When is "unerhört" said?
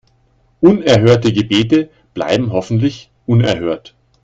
3.27-3.93